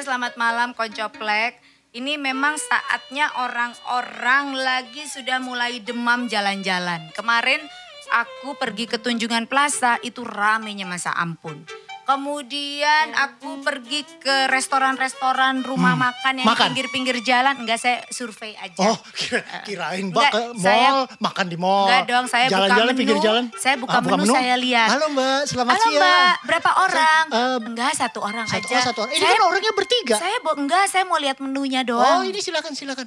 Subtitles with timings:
[0.00, 1.60] Selamat malam Koncoplek.
[1.92, 7.12] Ini memang saatnya orang-orang lagi sudah mulai demam jalan-jalan.
[7.12, 7.60] Kemarin
[8.08, 11.68] aku pergi ke Tunjungan Plaza itu ramenya masa ampun.
[12.10, 16.58] Kemudian aku pergi ke restoran-restoran rumah makan yang Hmm.
[16.58, 16.66] makan?
[16.70, 17.54] pinggir-pinggir jalan.
[17.54, 18.82] Enggak, saya survei aja.
[18.82, 21.86] Oh, kira, kirain mbak Enggak, ke mall, saya- makan di mall.
[21.86, 22.98] Enggak dong, saya buka Jalan-jalan menu.
[22.98, 23.44] pinggir jalan.
[23.54, 24.88] Saya buka Ah, menu, saya lihat.
[24.90, 26.02] Halo mbak, selamat Halo siang.
[26.02, 27.24] Mbak, berapa orang?
[27.30, 28.74] eh, enggak, satu orang Satu, aja.
[28.74, 29.12] oh, satu orang.
[29.12, 30.16] Ini saya, kan orangnya bertiga.
[30.18, 32.26] Saya enggak, saya mau lihat menunya oh doang.
[32.26, 33.06] ini silakan silakan.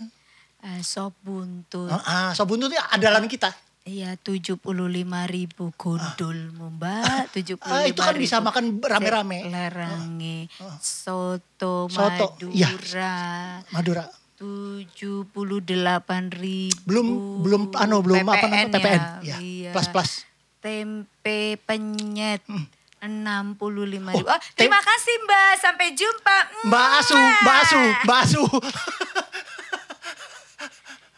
[0.63, 1.91] Eh, sop buntut.
[1.91, 3.51] Ah, ah, sop buntut itu andalan kita.
[3.83, 4.63] Iya, 75
[5.27, 7.35] ribu gondolmu mbak.
[7.35, 9.43] 75 Ah, itu kan bisa makan rame-rame.
[9.43, 10.48] Lerangi,
[10.79, 12.71] soto, Soto, iya.
[12.71, 13.15] Madura.
[13.75, 14.03] Madura.
[14.40, 15.27] 78
[16.31, 16.79] ribu.
[16.87, 17.07] Belum
[17.43, 18.87] belum anu belum apa namanya PPN.
[18.95, 19.03] ya.
[19.21, 19.71] Ya, Iya.
[19.75, 20.12] plus plus.
[20.63, 22.40] Tempe penyet.
[23.03, 24.23] 65 Oh, ribu.
[24.25, 25.51] Oh, terima kasih Mbak.
[25.59, 26.37] Sampai jumpa.
[26.63, 28.43] Mbak Asu, Mbak Asu, Mbak Asu.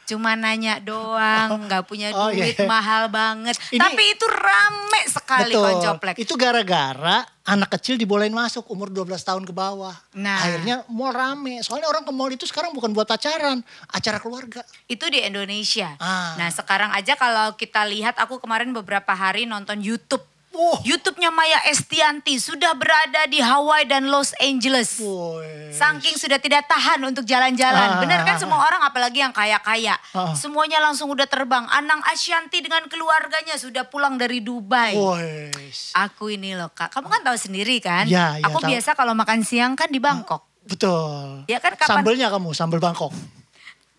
[0.06, 2.70] Cuma nanya doang, nggak punya Oh, iya, duit iya.
[2.70, 3.58] mahal banget.
[3.74, 6.16] Ini- Tapi itu rame sekali koncoplek.
[6.22, 9.94] Itu gara-gara anak kecil dibolehin masuk umur 12 tahun ke bawah.
[10.14, 10.42] Nah.
[10.42, 11.62] Akhirnya mall rame.
[11.62, 14.62] Soalnya orang ke mall itu sekarang bukan buat pacaran, acara keluarga.
[14.86, 15.94] Itu di Indonesia.
[15.98, 16.34] Ah.
[16.36, 20.22] Nah sekarang aja kalau kita lihat, aku kemarin beberapa hari nonton YouTube.
[20.56, 20.80] Oh.
[20.82, 24.98] YouTube-nya Maya Estianti sudah berada di Hawaii dan Los Angeles.
[24.98, 25.70] Woi.
[25.70, 28.00] Saking sudah tidak tahan untuk jalan-jalan.
[28.00, 28.00] Ah.
[28.00, 30.00] Bener kan semua orang apalagi yang kaya-kaya.
[30.12, 30.32] Ah.
[30.32, 31.68] Semuanya langsung udah terbang.
[31.68, 34.96] Anang Asyanti dengan keluarganya sudah pulang dari Dubai.
[34.96, 35.52] Woi.
[35.94, 38.08] Aku ini loh kak, kamu kan tahu sendiri kan?
[38.08, 38.72] Ya, ya, Aku tahu.
[38.72, 40.48] biasa kalau makan siang kan di Bangkok.
[40.64, 41.44] Betul.
[41.46, 43.12] Ya kan kapan- Sambelnya kamu, sambel Bangkok.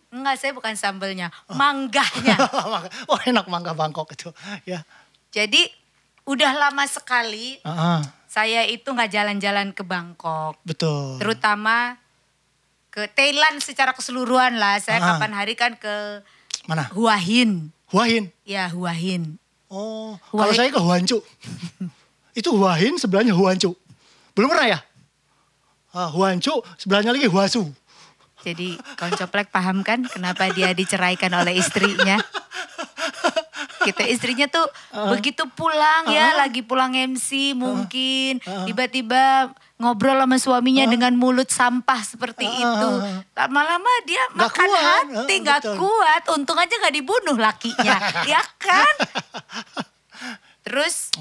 [0.09, 2.41] Enggak, saya bukan sambelnya, manggahnya.
[3.13, 4.33] oh enak mangga Bangkok itu.
[4.65, 4.81] Ya.
[5.29, 5.69] Jadi
[6.27, 11.17] udah lama sekali ah, saya itu nggak jalan-jalan ke Bangkok, betul.
[11.17, 11.97] terutama
[12.91, 14.81] ke Thailand secara keseluruhan lah.
[14.81, 15.07] Saya Ah.
[15.15, 16.25] kapan hari kan ke
[16.65, 16.89] Mana?
[16.93, 17.69] Hua Hin.
[17.89, 18.33] Huahin.
[18.43, 19.39] Ya Hua Hin.
[19.69, 20.41] Oh, Huahin.
[20.41, 21.19] kalau saya ke Huancu.
[22.41, 23.77] itu Huahin sebelahnya Huancu.
[24.33, 24.79] Belum pernah ya?
[25.93, 27.69] Ah, Huancu sebelahnya lagi Huasu.
[28.45, 32.17] Jadi koncoplek paham kan kenapa dia diceraikan oleh istrinya?
[33.79, 34.65] Kita istrinya tuh
[35.13, 42.49] begitu pulang ya, lagi pulang MC mungkin tiba-tiba ngobrol sama suaminya dengan mulut sampah seperti
[42.49, 42.91] itu.
[43.33, 44.83] Lama-lama dia Nggak makan kuat.
[44.83, 45.77] hati, nggak betul.
[45.77, 46.23] kuat.
[46.33, 47.97] Untung aja nggak dibunuh lakinya,
[48.33, 48.95] ya kan?
[50.65, 51.13] Terus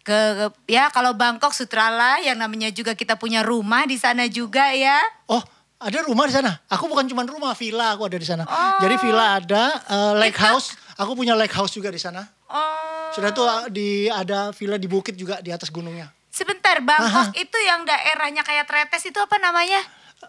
[0.00, 4.70] ke ke- ya kalau Bangkok Sutrala yang namanya juga kita punya rumah di sana juga
[4.72, 5.00] ya.
[5.26, 5.42] Oh,
[5.80, 6.60] ada rumah di sana.
[6.68, 8.44] Aku bukan cuma rumah, villa aku ada di sana.
[8.44, 8.78] Oh.
[8.80, 10.76] Jadi villa ada eh, lake house.
[11.00, 12.28] Aku punya lake house juga di sana.
[12.52, 13.08] Oh.
[13.16, 16.12] Sudah tuh ah, di ada villa di bukit juga di atas gunungnya.
[16.28, 19.80] Sebentar, Bangkok itu yang daerahnya kayak Tretes itu apa namanya?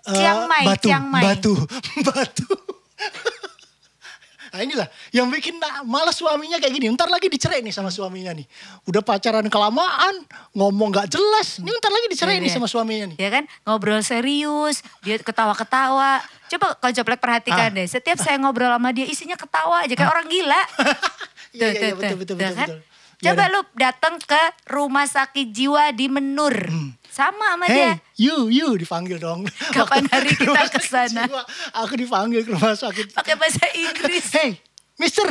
[0.07, 1.23] Eh, Chiang Mai, batu, Chiang Mai.
[1.27, 1.53] Batu,
[2.07, 2.49] batu.
[4.51, 6.91] Nah inilah yang bikin nah, malas suaminya kayak gini.
[6.91, 8.43] Ntar lagi dicerai nih sama suaminya nih.
[8.83, 11.57] Udah pacaran kelamaan, ngomong gak jelas.
[11.57, 12.57] Ini ntar lagi dicerai Iya, nih iya.
[12.59, 13.17] sama suaminya nih.
[13.17, 16.19] Ya kan, ngobrol serius, dia ketawa-ketawa.
[16.47, 17.73] Coba kalau Coplek perhatikan Ah.
[17.73, 20.61] deh, setiap saya ngobrol sama dia isinya ketawa aja kayak orang gila.
[21.51, 22.51] Iya, iya, iya, betul, betul, kan?
[22.55, 22.79] betul.
[22.79, 23.47] Iya, Coba dah.
[23.49, 26.55] lu datang ke rumah sakit jiwa di Menur.
[27.11, 27.99] Sama sama dia.
[27.99, 29.43] Hey, you, you dipanggil dong.
[29.75, 31.27] Kapan hari kita ke sana?
[31.75, 33.11] Aku dipanggil ke rumah sakit.
[33.11, 34.31] Pakai bahasa Inggris.
[34.31, 34.63] Hey,
[34.95, 35.27] Mister,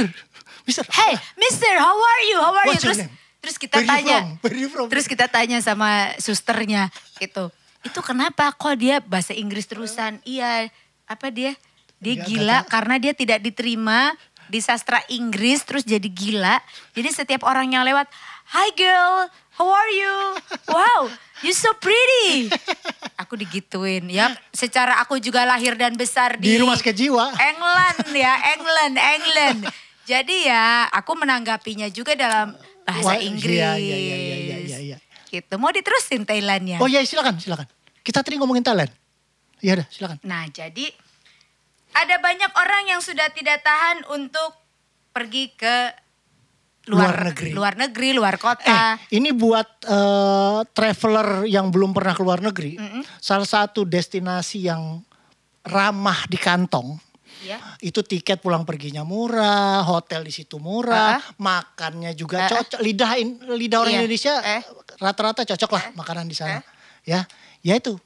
[0.69, 0.85] Mister.
[0.93, 2.37] Hey, Mister, how are you?
[2.37, 2.77] How are you?
[2.77, 3.09] What's your Terus
[3.41, 4.19] terus kita Where you tanya.
[4.21, 4.29] from?
[4.45, 4.87] Where you from?
[4.93, 7.49] Terus kita tanya sama susternya gitu.
[7.81, 10.21] Itu kenapa kok dia bahasa Inggris terusan?
[10.29, 10.69] Iya,
[11.09, 11.57] apa dia?
[11.97, 12.77] Dia gila tahu.
[12.77, 14.13] karena dia tidak diterima
[14.53, 16.61] di sastra Inggris terus jadi gila.
[16.93, 18.05] Jadi setiap orang yang lewat,
[18.53, 20.17] "Hi girl, how are you?
[20.73, 21.13] Wow,
[21.45, 22.49] you so pretty."
[23.21, 24.09] Aku digituin.
[24.09, 27.29] Ya, secara aku juga lahir dan besar di, Di rumah sakit jiwa.
[27.37, 29.61] England ya, England, England.
[30.09, 33.61] Jadi ya, aku menanggapinya juga dalam bahasa Wah, iya, Inggris.
[33.61, 34.97] iya, iya, iya, iya, iya, iya.
[35.29, 35.55] Gitu.
[35.61, 36.81] Mau diterusin Thailandnya?
[36.81, 37.69] Oh iya silakan, silakan.
[38.01, 38.91] Kita tadi ngomongin talent.
[39.61, 40.19] Iya dah, silakan.
[40.25, 40.89] Nah, jadi
[41.95, 44.57] ada banyak orang yang sudah tidak tahan untuk
[45.13, 45.95] pergi ke
[46.91, 47.51] luar, Luar negeri.
[47.55, 48.79] luar negeri, luar Eh, kota.
[49.09, 52.75] ini buat eh, traveler yang belum pernah ke luar negeri.
[53.17, 54.99] Salah satu destinasi yang
[55.63, 56.99] ramah di kantong.
[57.41, 57.57] ya.
[57.81, 62.51] Itu tiket pulang perginya murah, hotel di situ murah, makannya juga ah.
[62.51, 62.81] cocok.
[62.81, 64.01] Lidah in- lidah orang Iya.
[64.03, 64.61] Indonesia Eh.
[64.99, 66.61] rata-rata cocok lah makanan di sana.
[67.01, 67.25] Ya,
[67.61, 67.97] ya itu.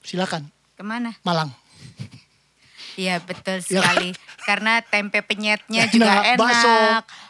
[0.00, 1.14] Silakan, Ke mana?
[1.22, 1.54] Malang.
[2.94, 3.94] Iya betul Ya kan?
[3.94, 4.08] sekali.
[4.42, 6.38] Karena tempe penyetnya Enak, juga enak.
[6.40, 6.74] bakso.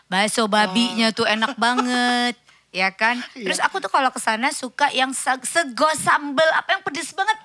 [0.09, 2.35] Bakso babinya tuh enak banget.
[2.69, 3.17] ya kan.
[3.33, 3.45] Iya.
[3.45, 7.37] Terus aku tuh kalau ke sana suka yang se- sego sambel apa yang pedes banget.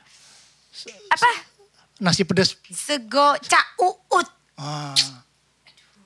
[1.07, 1.29] Apa?
[1.97, 2.59] Nasi pedas.
[2.65, 4.27] Sego cauut.
[4.55, 4.91] Ah,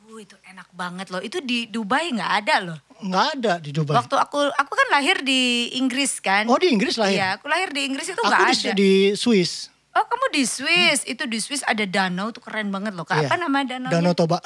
[0.07, 1.19] Uh, itu enak banget loh.
[1.19, 2.77] Itu di Dubai nggak ada loh.
[2.97, 3.93] nggak ada di Dubai.
[3.93, 6.47] Waktu aku aku kan lahir di Inggris kan.
[6.47, 7.13] Oh di Inggris lahir.
[7.13, 8.71] Iya, aku lahir di Inggris itu Aku nggak ada.
[8.73, 9.69] di Swiss.
[9.91, 13.17] Oh kamu di Swiss, itu di Swiss ada danau tuh keren banget loh kak.
[13.19, 13.29] Iya.
[13.29, 13.93] Apa nama danaunya?
[13.93, 14.41] Danau Toba.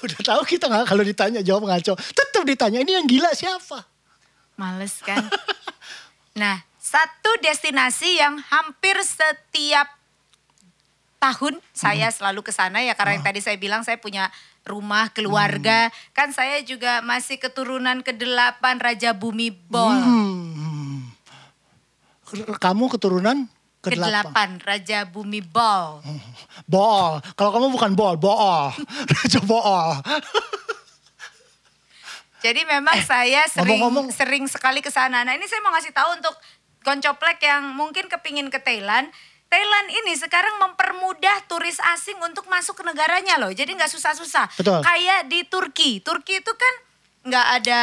[0.06, 1.94] Udah tahu kita nggak kalau ditanya jawab ngaco.
[1.96, 3.84] Tetap ditanya ini yang gila siapa?
[4.56, 5.24] Males kan.
[6.40, 9.88] nah satu destinasi yang hampir setiap
[11.20, 14.32] tahun saya selalu ke sana ya karena yang tadi saya bilang saya punya
[14.64, 19.92] rumah keluarga kan saya juga masih keturunan ke-8 Raja Bumi Bol.
[19.92, 21.12] Hmm.
[22.56, 23.50] Kamu keturunan
[23.80, 23.96] ke-8.
[23.96, 26.04] Ke-8 Raja Bumi Bol.
[26.72, 27.18] Bol.
[27.34, 28.72] Kalau kamu bukan bol, bool.
[29.16, 29.88] Raja bool.
[32.40, 35.20] Jadi memang saya sering Eh, ngomong-ngomong- sering sekali ke sana.
[35.20, 36.32] Nah, ini saya mau ngasih tahu untuk
[36.80, 39.12] koncoplek yang mungkin kepingin ke Thailand.
[39.50, 43.50] Thailand ini sekarang mempermudah turis asing untuk masuk ke negaranya loh.
[43.50, 44.46] Jadi nggak susah-susah.
[44.56, 46.00] Kayak di Turki.
[46.00, 46.74] Turki itu kan
[47.20, 47.80] nggak ada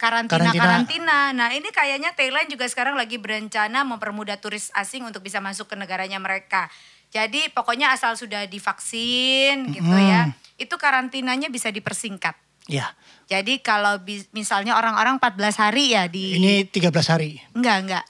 [0.00, 0.56] Karantina.
[0.56, 1.18] karantina-karantina.
[1.36, 5.76] Nah ini kayaknya Thailand juga sekarang lagi berencana mempermudah turis asing untuk bisa masuk ke
[5.76, 6.72] negaranya mereka.
[7.10, 10.30] Jadi pokoknya asal sudah divaksin gitu ya.
[10.56, 12.38] Itu karantinanya bisa dipersingkat.
[12.70, 12.94] Ya,
[13.26, 13.98] Jadi kalau
[14.30, 17.42] misalnya orang-orang 14 hari ya di ini 13 hari.
[17.50, 18.04] enggak enggak.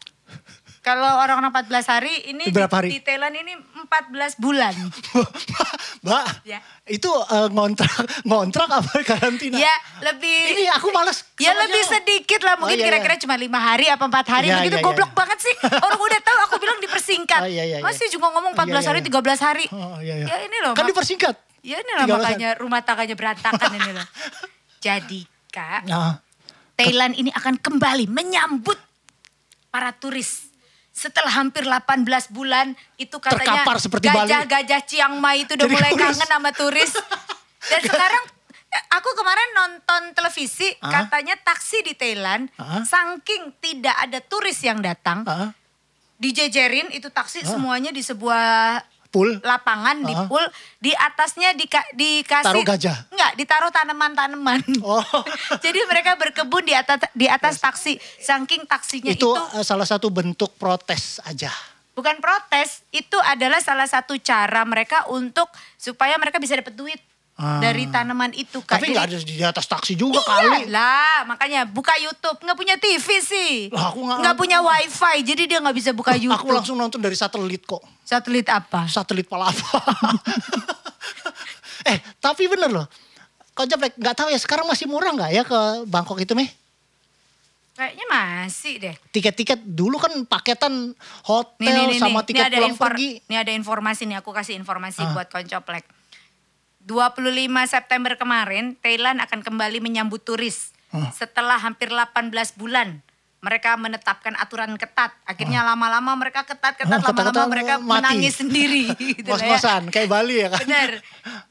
[0.81, 2.89] Kalau orang-orang 14 hari ini di, Berapa hari?
[2.89, 4.73] di Thailand ini 14 bulan.
[6.05, 6.65] Mbak, Ya.
[6.89, 7.93] itu eh, ngontrak
[8.25, 9.61] ngontrak apa karantina?
[9.61, 11.29] ya lebih Ini aku males.
[11.37, 13.21] Ya lebih sedikit lah mungkin Oh, iya, kira-kira iya.
[13.21, 15.19] cuma lima hari apa empat hari Iya, begitu iya, goblok iya.
[15.21, 15.55] banget sih.
[15.61, 17.41] Orang udah tahu aku bilang dipersingkat.
[17.45, 17.85] Oh, iya, iya, iya.
[17.85, 19.09] Masih juga ngomong 14 Iya, iya, hari, iya.
[19.13, 19.65] 13 hari.
[19.71, 20.27] Oh, iya, iya.
[20.27, 20.73] Ya ini loh.
[20.73, 21.37] Kan dipersingkat.
[21.61, 22.17] Ya ini lah 13 hari.
[22.17, 24.07] makanya rumah tangganya berantakan ini loh.
[24.87, 26.25] Jadi Kak, Nah,
[26.73, 28.81] Thailand ini akan kembali menyambut
[29.69, 30.49] para turis.
[31.01, 34.29] Setelah hampir 18 bulan itu katanya Terkapar seperti Bali.
[34.29, 36.05] gajah-gajah Chiang Mai itu udah Jadi mulai turis.
[36.13, 36.93] kangen sama turis.
[37.63, 38.25] Dan sekarang
[38.93, 40.93] aku kemarin nonton televisi Ah.
[41.03, 42.85] katanya taksi di Thailand Ah.
[42.85, 45.57] saking tidak ada turis yang datang ah,
[46.17, 49.43] dijejerin itu taksi semuanya di sebuah pool.
[49.43, 50.43] lapangan di pool
[50.79, 52.97] di atasnya dika, dikasih Taruh gajah?
[53.11, 55.03] enggak ditaruh tanaman-tanaman Oh.
[55.65, 60.09] jadi mereka berkebun di atas di atas taksi saking taksinya itu, itu eh, salah satu
[60.09, 61.51] bentuk protes aja.
[61.91, 67.01] bukan protes itu adalah salah satu cara mereka untuk supaya mereka bisa dapat duit
[67.41, 67.57] Ah.
[67.57, 68.77] dari tanaman itu Kak.
[68.77, 70.61] Tapi nggak ada di atas taksi juga Iya kali.
[70.69, 72.37] lah, makanya buka YouTube.
[72.39, 73.53] Nggak punya TV sih.
[73.73, 76.37] Lah, aku nggak- Nggak punya wifi, jadi dia nggak bisa buka YouTube.
[76.37, 77.81] Aku langsung nonton dari satelit kok.
[78.05, 78.85] Satelit apa?
[78.85, 79.57] Satelit Palapa.
[81.87, 82.87] eh, tapi bener loh.
[83.51, 86.49] Kau Japlek, nggak tahu ya sekarang masih murah nggak ya ke Bangkok itu meh?
[87.73, 88.95] Kayaknya masih deh.
[89.09, 90.93] Tiket-tiket dulu kan paketan
[91.25, 92.27] hotel Nih, nih, nih, sama nih.
[92.29, 93.09] tiket Ini ada pulang pergi.
[93.25, 95.13] Ini ada informasi nih, aku kasih informasi Ah.
[95.17, 95.89] buat koncoplek.
[96.83, 97.21] 25
[97.67, 100.73] September kemarin, Thailand akan kembali menyambut turis.
[100.91, 101.13] Ah.
[101.13, 102.99] Setelah hampir 18 bulan,
[103.41, 105.15] mereka menetapkan aturan ketat.
[105.23, 107.89] Akhirnya lama-lama mereka ketat-ketat, Ah, lama-lama ketat-ketat, mereka mati.
[108.03, 108.85] menangis sendiri.
[109.17, 109.81] gitu lah ya.
[109.87, 110.61] Kayak Bali ya kan.
[110.61, 110.91] Bener.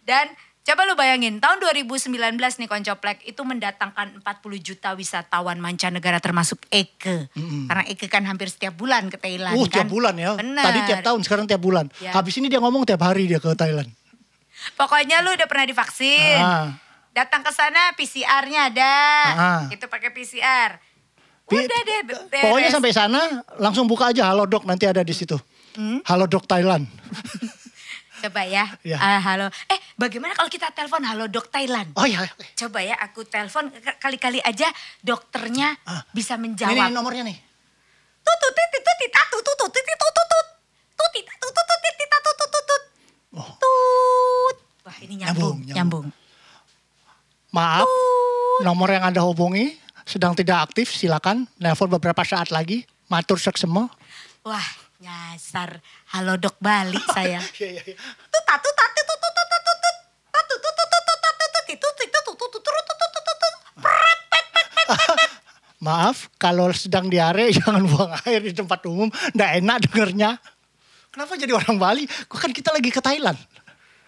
[0.04, 0.26] Dan
[0.60, 2.14] coba lu bayangin, tahun 2019
[2.60, 4.28] nih Koncoplek itu mendatangkan 40
[4.60, 7.32] juta wisatawan mancanegara termasuk Eke.
[7.66, 9.82] Karena Eke kan hampir setiap bulan ke Thailand Uh, kan.
[9.82, 10.36] tiap bulan ya.
[10.36, 10.62] Bener.
[10.62, 11.90] Tadi tiap tahun, sekarang tiap bulan.
[11.98, 12.12] Ya.
[12.12, 13.90] Habis ini dia ngomong tiap hari dia ke Thailand.
[14.76, 16.38] Pokoknya lu udah pernah divaksin.
[16.38, 16.74] Ah.
[17.10, 18.96] Datang ke sana PCR-nya ada.
[19.30, 19.62] Ah.
[19.68, 20.78] Itu pakai PCR.
[21.46, 22.44] Udah deh be- beres.
[22.46, 23.20] Pokoknya sampai sana
[23.58, 25.34] langsung buka aja Halodoc nanti ada di situ.
[25.74, 26.00] Hmm?
[26.04, 26.86] Halodoc Thailand.
[28.20, 28.68] Coba ya.
[28.84, 29.00] Ya.
[29.00, 29.48] Ah, halo.
[29.66, 31.96] Eh, bagaimana kalau kita telepon Halo Dok Thailand?
[31.96, 32.28] Oh iya.
[32.54, 34.68] Coba ya aku telepon kali-kali aja
[35.00, 36.04] dokternya Ah.
[36.10, 36.76] bisa Ini, menjawab.
[36.76, 37.38] nih nomornya nih.
[38.20, 40.48] tutut titit tutit tatu tutut titit tutut tut
[40.94, 42.84] tutit tatu tutut titit tatu tutut tut
[43.32, 43.50] Oh.
[43.56, 46.06] tut wah ini nyambung Nyambung, nyambung,
[47.50, 47.90] Maaf,
[48.62, 49.74] nomor yang Anda hubungi
[50.06, 50.94] sedang tidak aktif.
[50.94, 52.86] Silakan nelpon beberapa saat lagi.
[53.10, 53.90] Matur seksema.
[54.46, 54.68] wah
[55.00, 55.82] nyasar
[56.14, 57.96] halo dok Bali saya Iya, iya, iya.
[58.30, 59.96] tut tatu tatu tut tut tut tut tut
[60.30, 63.38] tatu tut tut tut tut tatu tut itu itu tut tut tut tut tut tut
[63.40, 63.56] tut
[65.80, 69.08] Maaf, kalau sedang diare jangan buang air di tempat umum.
[69.32, 70.32] Nggak enak dengernya.
[71.10, 72.04] Kenapa jadi orang Bali?
[72.06, 73.40] Kok kan kita lagi ke Thailand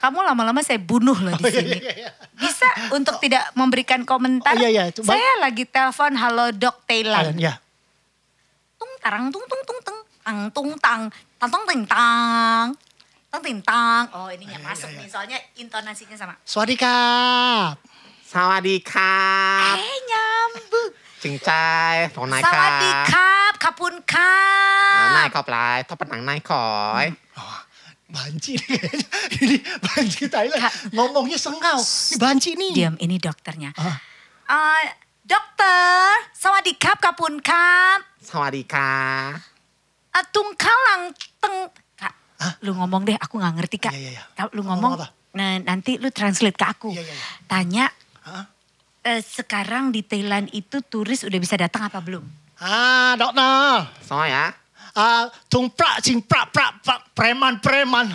[0.01, 1.77] kamu lama-lama saya bunuh loh di sini.
[1.77, 2.11] Oh, iya, iya, iya.
[2.33, 2.65] Bisa
[2.97, 4.57] untuk oh, tidak memberikan komentar?
[4.57, 4.83] Oh, iya, iya.
[4.89, 5.13] Coba.
[5.13, 7.37] Saya lagi telepon halo dok Thailand.
[7.37, 7.61] Iya.
[8.81, 11.01] Tung tarang tung tung tung tung tang tung tang
[11.37, 12.67] tang tung ting tang
[13.29, 14.03] tang ting tang.
[14.17, 15.01] Oh ini nggak iya, iya, masuk iya, iya.
[15.05, 16.33] nih soalnya intonasinya sama.
[16.49, 17.77] Sawadikap.
[18.25, 19.77] Sawadikap.
[19.77, 20.89] Eh nyambung.
[21.21, 22.49] Cingcai, tonai kap.
[22.49, 25.13] Sawadikap, kapun kap.
[25.13, 27.13] Nai kap lah, topan nang nai koi.
[27.13, 27.37] Hmm.
[27.37, 27.70] Oh
[28.11, 29.07] banci nih kayaknya.
[29.41, 30.61] Ini banci Thailand.
[30.91, 31.79] Ngomongnya sengau.
[31.79, 32.71] Ini banci nih.
[32.75, 33.71] Diam, ini dokternya.
[33.79, 33.97] Ah.
[34.51, 34.83] Uh,
[35.23, 38.03] dokter, sawadikap kapun kap.
[38.19, 39.31] Sawadika.
[40.11, 41.71] Eh, Atung kalang teng.
[41.95, 42.53] Kak, Hah?
[42.67, 43.95] lu ngomong deh, aku gak ngerti kak.
[43.95, 44.43] Iya, iya, iya.
[44.51, 46.91] Lu ngomong, ngomong nah, nanti lu translate ke aku.
[46.91, 47.25] Iya, iya, iya.
[47.47, 47.85] Tanya,
[49.01, 52.21] Uh, sekarang di Thailand itu turis udah bisa datang apa belum?
[52.61, 53.89] Ah, dokter.
[54.05, 54.53] Soalnya
[55.51, 58.07] ตรงประจิงประประประเปรมันเปรมัน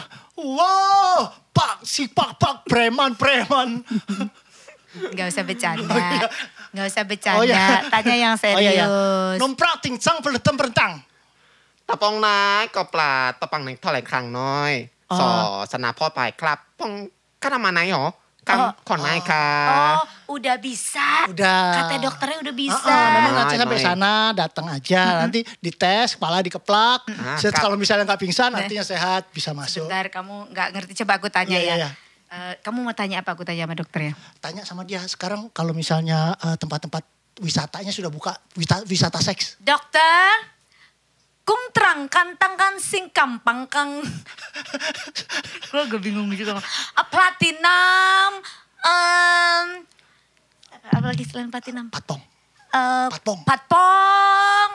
[0.58, 0.78] ว้า
[1.16, 1.18] ว
[1.58, 3.68] ปักสิปักปักเปรมันเปรมัน
[4.96, 5.92] Gak usah bercanda.
[5.92, 6.24] Oh, iya.
[6.72, 7.38] Gak usah bercanda.
[7.40, 7.84] Oh, iya.
[7.92, 8.56] Tanya yang serius.
[8.56, 8.86] Oh, iya, iya.
[9.36, 11.04] Nomprak tingsang peletem perentang.
[11.84, 14.88] Tapong na ko pla tapang neng tolai krang noi.
[15.06, 15.22] So
[15.70, 17.06] sana po pai klap pong
[17.38, 18.10] kana manai ho.
[18.42, 19.44] Kang kon nai ka.
[20.26, 21.70] Udah bisa Udah.
[21.76, 23.86] kata dokternya udah bisa Ah, ah, memang nanti Baik, sampai baik.
[23.86, 27.00] sana datang aja nanti dites kepala dikeplak.
[27.14, 29.86] Ah, Set, kalau misalnya nggak pingsan artinya sehat bisa masuk.
[29.86, 31.64] Sebentar kamu nggak ngerti coba aku tanya Iya, ya.
[31.64, 31.90] iya, iya.
[32.26, 34.12] Eh, kamu mau tanya apa aku tanya sama dokternya?
[34.36, 37.06] Tanya sama dia sekarang kalau misalnya eh, tempat-tempat
[37.38, 39.60] wisatanya sudah buka wisata, wisata seks.
[39.60, 40.34] Dokter,
[41.42, 44.02] kung terang kantang kan sing kampang kang.
[45.68, 46.58] Gue agak bingung juga.
[46.92, 48.32] Ah, platinum,
[48.80, 49.66] em,
[50.90, 51.90] apa lagi selain platinum?
[51.90, 52.22] Patong
[52.66, 53.40] Eh, Patpong.
[53.46, 54.70] Patpong.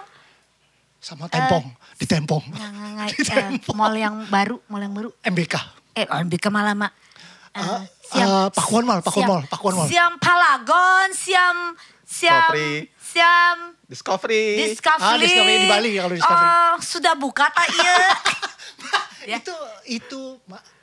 [1.01, 1.65] sama tempong,
[1.98, 2.44] di tempong.
[3.01, 5.10] Eh, mall yang baru, mall yang baru.
[5.25, 5.58] MBK.
[5.98, 6.06] Eh,
[6.38, 6.94] ke malah mak.
[7.51, 7.82] Eh, Ah,
[8.22, 9.88] ah, Pakuan Mall, Pakuan Mall, Pakuan Mall.
[9.89, 11.75] Siam Palagon, siam,
[12.06, 12.75] siam, Discovery.
[13.01, 13.58] siam,
[13.89, 15.03] Discovery Discovery.
[15.03, 16.48] Ah, Discovery di Bali kalau Discovery.
[16.48, 17.96] Oh, sudah buka tak iya?
[19.22, 19.38] Ya.
[19.38, 19.53] Itu
[19.86, 20.22] itu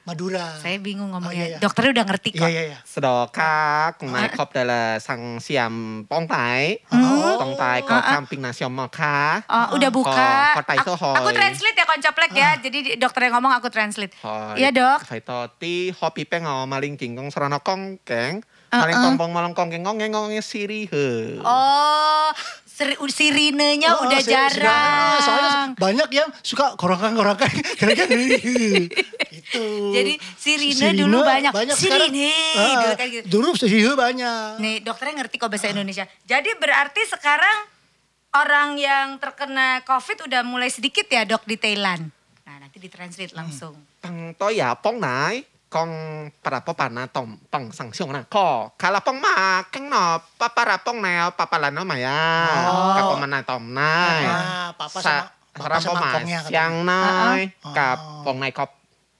[0.08, 0.56] Madura.
[0.56, 1.36] Saya bingung ngomongnya.
[1.36, 1.58] Oh, iya, iya.
[1.60, 2.48] Dokternya udah ngerti iya, kok.
[2.48, 2.78] Iya, iya, iya.
[2.88, 4.00] Sedokak,
[4.32, 6.80] kop adalah sang siam pong tai.
[6.88, 7.04] Hmm.
[7.04, 7.36] Oh.
[7.36, 9.44] Pong tai kok kamping nasional ka.
[9.44, 10.56] Oh, udah buka.
[10.56, 11.20] Ko, tai sohoi.
[11.20, 12.50] Aku translate ya koncoplek ya.
[12.56, 14.16] Jadi dokternya ngomong aku translate.
[14.56, 15.04] Iya dok.
[15.04, 18.40] Hai toti, hopi peng maling kingkong serana kong keng.
[18.68, 21.40] Maling kompong malang kong keng ngong ngong siri he.
[21.40, 22.28] Oh,
[23.10, 24.70] sirinenya oh, udah sirine, jarang.
[24.70, 27.50] Ah, soalnya banyak yang suka korongkan-korongkan.
[29.34, 29.66] gitu.
[29.90, 31.50] Jadi sirine, sirine dulu banyak.
[31.50, 32.30] banyak sirine.
[32.30, 33.26] Sekarang, dulu, kan gitu.
[33.26, 34.50] dulu sirine banyak.
[34.62, 36.06] Nih dokternya ngerti kok bahasa Indonesia.
[36.22, 37.58] Jadi berarti sekarang
[38.38, 42.06] orang yang terkena COVID udah mulai sedikit ya dok di Thailand.
[42.46, 43.40] Nah nanti ditranslate hmm.
[43.42, 43.74] langsung.
[43.98, 45.92] Tang toya pong nai kong
[46.40, 48.24] parapopana tom pang sang siong na.
[48.24, 52.16] Ko kalapong ma keng no paparapong na papalano maya.
[52.68, 52.96] Oh.
[52.96, 57.52] kapong na tom na ah, papa sama papa kongnya siang nai.
[57.64, 57.74] Oh.
[57.76, 58.72] kapong nai kop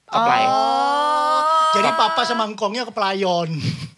[0.09, 1.45] koplay oh.
[1.77, 3.53] jadi papa sama kongnya kepelayon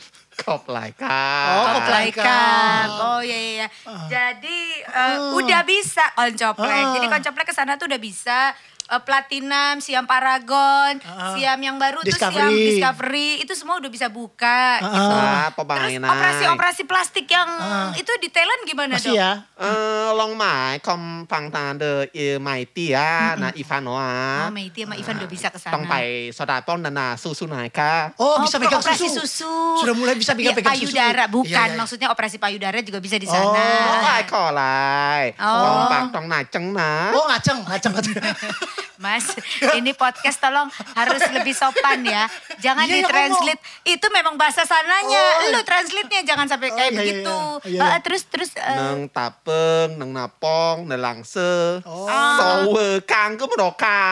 [0.41, 1.53] Koplaikan.
[1.53, 2.85] Oh, koplaikan.
[2.89, 3.51] Oh, iya iya.
[3.53, 3.67] iya.
[3.85, 4.07] Ah.
[4.09, 6.85] Jadi eh, udah bisa koncoplek.
[6.97, 8.57] Jadi koncoplek ke sana tuh udah bisa
[8.91, 12.35] uh, Platinum, Siam Paragon, uh, Siam yang baru Discovery.
[12.35, 15.15] tuh Siam Discovery itu semua udah bisa buka uh, gitu.
[15.15, 19.23] Ah, Terus operasi-operasi plastik yang uh, itu di Thailand gimana masih dong?
[19.23, 19.31] ya?
[19.55, 24.47] Uh, long mai kom pang tan de e mai ti ya na Ivan oa.
[24.47, 25.73] Oh, mai ti sama Ivan udah bisa ke sana.
[25.79, 28.11] Tong pai soda pon dan na susu naik ka.
[28.19, 29.23] Oh, oh bisa pegang operasi susu.
[29.23, 29.53] susu.
[29.85, 30.91] Sudah mulai bisa pegang iya, pegang susu.
[30.91, 33.67] Payudara iya, bukan iya, maksudnya operasi payudara juga bisa di sana.
[34.01, 35.23] Oh, ai kolai.
[35.37, 35.61] Oh.
[35.61, 37.13] Tong pak tong na ceng na.
[37.13, 38.17] Oh, ngaceng, ngaceng ngaceng.
[39.01, 39.33] Mas,
[39.73, 42.29] ini podcast tolong harus lebih sopan ya.
[42.61, 43.61] Jangan iya, ya ditranslate.
[43.81, 45.25] Ya itu memang bahasa sananya.
[45.41, 45.41] Oh.
[45.49, 45.53] Iya.
[45.57, 47.37] Lu translate-nya jangan sampai oh, kayak iya, iya begitu.
[47.65, 47.81] Iya, iya.
[47.81, 51.81] Uh, terus terus uh, neng tapeng, neng napong, neng langse.
[51.81, 52.05] Oh.
[52.37, 54.05] Sowe kang ke meroka.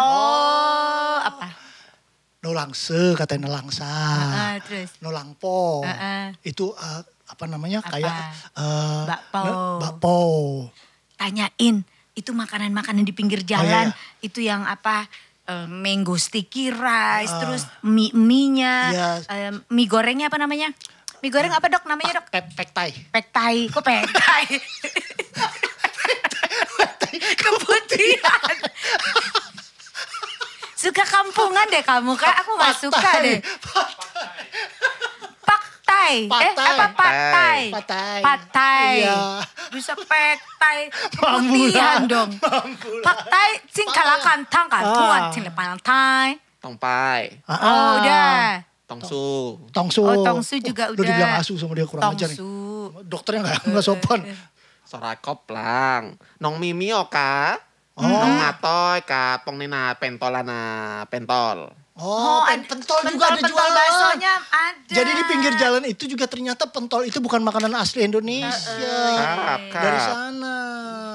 [0.00, 1.46] Oh, oh, apa?
[2.40, 3.92] No langse katanya no langsa.
[3.92, 4.96] Uh, terus.
[5.04, 5.84] No langpo.
[5.84, 6.26] Uh, ah, uh.
[6.40, 7.92] Itu uh, apa namanya apa?
[7.92, 8.14] kayak
[8.56, 9.44] uh, bakpo.
[9.84, 10.18] Bakpo.
[11.20, 11.84] Tanyain
[12.20, 13.88] itu makanan-makanan di pinggir jalan.
[13.88, 13.96] iya.
[14.20, 15.08] itu yang apa
[15.44, 17.40] eh, mango sticky rice Ah.
[17.40, 19.08] terus mie mie-nya Iya.
[19.26, 20.68] eh, mie gorengnya apa namanya?
[21.18, 22.28] Mie goreng apa dok namanya dok?
[22.28, 22.90] Pek pektai.
[23.08, 24.44] pektai kok pektai
[27.36, 28.56] keputihan.
[30.72, 32.34] Suka kampungan deh kamu kak.
[32.40, 33.38] Aku nggak suka deh
[36.00, 36.16] Patai.
[36.28, 36.48] Patai.
[36.48, 37.60] Eh apa patai?
[37.68, 38.18] Patai.
[38.24, 38.92] Patai.
[39.04, 39.20] Iya.
[39.76, 40.78] Bisa petai
[41.12, 42.30] putihan dong.
[43.04, 44.94] Patai sing kalakan tang kan ah.
[44.96, 46.40] tuan sing lepanan tai.
[46.60, 47.28] Tong pai.
[47.44, 47.90] Ah, oh ah.
[48.00, 48.40] udah.
[48.88, 49.24] Tongsu.
[49.70, 50.02] Tongsu.
[50.02, 51.04] Oh Tongsu juga oh, udah.
[51.04, 52.40] Udah dibilang asu sama dia kurang ajar nih.
[53.06, 54.20] Dokternya gak, gak sopan.
[54.82, 56.16] Sorakop lang.
[56.42, 57.60] Nong mimi oka.
[57.94, 58.02] Oh.
[58.02, 61.70] Nong ngatoy ka pong nina pentolana pentol.
[62.00, 63.76] Oh, oh, pen pentol, pentol juga ada pentol jualan.
[63.76, 64.92] baksonya ada.
[64.96, 68.48] Jadi di pinggir jalan itu juga ternyata pentol itu bukan makanan asli Indonesia.
[68.48, 69.36] Uh, uh.
[69.36, 69.60] Kap.
[69.68, 70.56] Dari sana.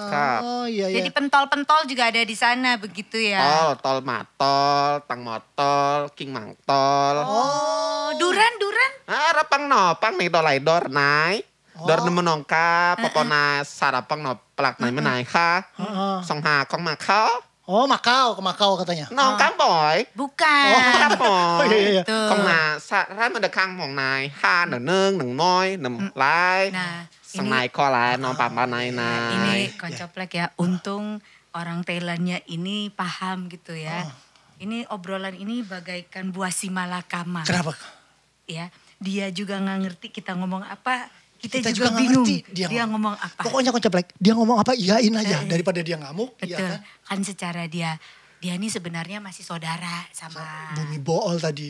[0.05, 0.39] Kap.
[0.45, 1.01] Oh iya iya.
[1.01, 3.41] Jadi pentol-pentol juga ada di sana begitu ya.
[3.41, 7.15] Tol, tol matol, tang motol, king mangtol.
[7.25, 8.91] Oh, duran duran.
[9.09, 11.49] Ah, rapang nopang nih tolai dor naik.
[11.81, 11.89] Oh.
[11.89, 15.65] Dor nemu nongka, popona sarapang no pelak naik menaik ha.
[16.21, 17.54] Song ha kong makau.
[17.65, 19.09] Oh, Makau, ke Makau katanya.
[19.09, 20.05] Nongkang boy.
[20.13, 20.69] Bukan.
[21.01, 21.65] Kap boy.
[21.65, 22.03] Oh, iya, iya.
[22.05, 22.29] Tuh.
[22.29, 24.29] Kong na saran mendekang mong nai.
[24.37, 26.69] Ha neng neng neng noi nem lai.
[26.69, 29.33] Nah, Sang nai ko lai no papa nai Nah, nai.
[29.33, 30.45] ini koncoplek ya.
[30.61, 31.25] Untung
[31.57, 34.05] orang Thailandnya ini paham gitu ya.
[34.61, 37.43] Ini obrolan ini bagaikan buah simalakama.
[37.43, 37.73] Kenapa?
[38.45, 38.69] Ya,
[39.01, 41.09] dia juga nggak ngerti kita ngomong apa.
[41.35, 42.25] Kita, Kita juga, juga bingung.
[42.25, 43.41] ngerti dia, dia ngomong apa.
[43.41, 46.65] Pokoknya konceplek, dia ngomong apa iyain aja Eh, daripada dia ngamuk, iya Betul.
[46.65, 46.79] kan?
[47.05, 47.99] Kan secara dia
[48.37, 50.41] dia ini sebenarnya masih saudara sama
[50.73, 51.69] Bumi bool tadi.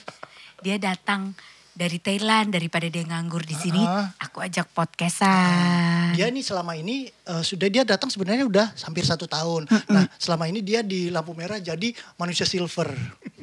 [0.64, 1.34] dia datang
[1.70, 4.14] dari Thailand daripada dia nganggur di sini, Ah.
[4.16, 6.14] aku ajak podcastan.
[6.14, 9.66] Dia nih selama ini eh, sudah dia datang sebenarnya udah hampir satu tahun.
[9.88, 12.94] Nah selama ini dia di lampu merah jadi manusia silver.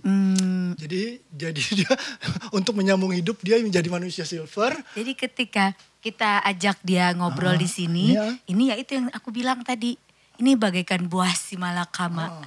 [0.01, 1.91] Hmm, Jadi jadi dia
[2.57, 4.73] untuk menyambung hidup dia menjadi manusia silver.
[4.91, 5.65] jadi ketika
[5.99, 8.33] kita ajak dia ngobrol di sini, iya.
[8.45, 9.93] ini ya itu yang aku bilang tadi.
[10.35, 12.33] Ini bagaikan buah si malakama.
[12.33, 12.41] Oh.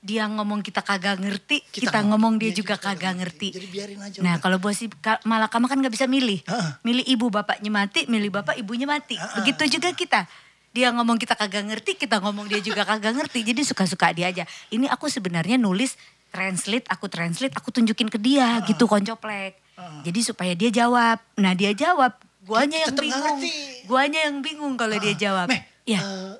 [0.00, 3.48] Dia ngomong kita kagak ngerti, kita, Kita ngomong dia, dia juga, juga kagak ngerti.
[3.52, 3.56] ngerti.
[3.56, 4.40] Jadi biarin aja Nah udah.
[4.40, 6.40] kalau buah si ka- malakama kan nggak bisa milih.
[6.44, 6.68] Heeh.
[6.80, 9.20] Milih ibu bapaknya mati, milih bapak ibunya mati.
[9.36, 10.24] Begitu juga kita.
[10.72, 13.44] Dia ngomong kita kagak ngerti, kita ngomong dia juga kagak ngerti.
[13.44, 14.44] Jadi suka-suka dia aja.
[14.68, 15.96] Ini aku sebenarnya nulis
[16.34, 19.62] translate, aku translate, aku tunjukin ke dia gitu koncoplek.
[20.02, 21.22] Jadi supaya dia jawab.
[21.36, 22.10] Nah dia jawab,
[22.42, 23.38] guanya yang Tetep nggak bingung.
[23.38, 23.54] ngerti.
[23.86, 25.46] Guanya yang bingung kalau dia jawab.
[25.46, 26.00] Meh, Ya.
[26.00, 26.34] eh,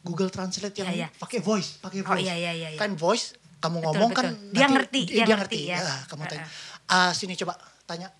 [0.00, 1.08] Google Translate yang Iya, iya.
[1.12, 2.22] pakai voice, pakai Oh, voice.
[2.22, 2.78] iya, iya, iya, iya.
[2.78, 4.52] Kan voice kamu Betul, ngomong kan betul.
[4.52, 5.78] Dia nanti ngerti, dia ngerti ya.
[6.06, 6.42] kamu tanya.
[6.42, 7.08] Heeh.
[7.08, 8.10] Ah, sini coba tanya.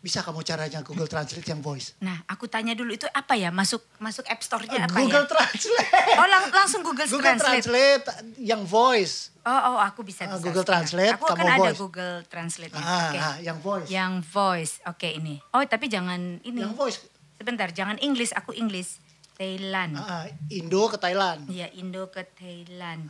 [0.00, 1.92] Bisa kamu caranya Google Translate yang voice?
[2.00, 3.52] Nah aku tanya dulu itu apa ya?
[3.52, 5.30] Masuk masuk App Store-nya apa Google ya?
[5.30, 5.88] Translate.
[6.16, 7.60] Oh lang- langsung Google, Google Translate.
[7.60, 8.04] Translate
[8.38, 9.28] yang voice.
[9.40, 10.44] Oh, oh, aku bisa Ah, bisa.
[10.46, 10.64] Google.
[10.64, 11.78] Translate, Aku kamu kan ada voice.
[11.78, 12.72] Google Translate.
[12.72, 13.18] Ah, Oke.
[13.18, 13.88] ah, yang voice.
[13.88, 14.74] Yang voice.
[14.84, 15.36] Oke, ini.
[15.50, 16.60] Oh, tapi jangan ini.
[16.60, 16.98] Yang voice.
[17.36, 19.00] Sebentar, jangan English, aku English.
[19.34, 19.96] Thailand.
[19.96, 21.48] Ah, ah, Indo ke Thailand.
[21.48, 23.08] Iya, Indo ke Thailand.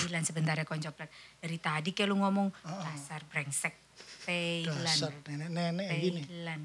[0.00, 1.12] Thailand sebentar ya koncoplek.
[1.36, 3.85] Dari tadi kayak lu ngomong dasar brengsek.
[4.26, 4.82] Thailand.
[4.82, 6.22] Dasar nenek-nenek gini.
[6.26, 6.64] Thailand.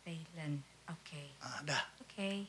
[0.00, 0.56] Thailand.
[0.88, 1.22] Oke.
[1.44, 1.82] Ah, dah.
[2.00, 2.48] Oke.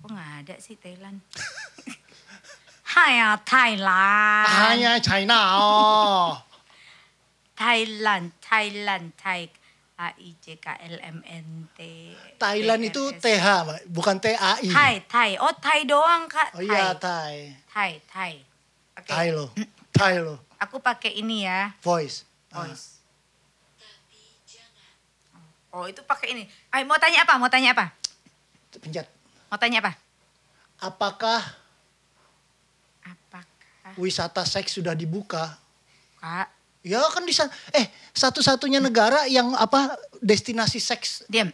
[0.00, 1.20] Kok nggak ada sih Thailand?
[2.96, 4.48] Hai ya Thailand.
[4.48, 5.38] Hanya China.
[5.60, 6.32] Oh.
[7.60, 9.52] Thailand, Thailand, Thai.
[10.00, 11.80] A I J K L M N T.
[12.40, 14.64] Thailand itu TH, Mbak, bukan TAI.
[14.72, 15.30] Thai, Thai.
[15.36, 16.56] Oh, Thai doang, Kak.
[16.56, 17.52] Oh iya, Thai.
[17.68, 18.32] Thai, Thai.
[18.96, 19.08] Oke.
[19.12, 19.52] Thai lo.
[19.92, 20.40] Thai lo.
[20.56, 22.24] Aku pakai ini ya, Voice.
[22.48, 22.99] Ah, voice.
[25.70, 26.44] Oh, itu pakai ini.
[26.74, 27.38] Ay, mau tanya apa?
[27.38, 27.94] Mau tanya apa?
[28.78, 29.06] pencet.
[29.50, 29.92] Mau tanya apa?
[30.78, 31.42] Apakah
[33.02, 35.58] Apakah wisata seks sudah dibuka?
[36.22, 36.48] Kak?
[36.80, 37.52] Ya kan di sana.
[37.76, 41.26] Eh, satu-satunya negara yang apa destinasi seks.
[41.28, 41.52] Diam.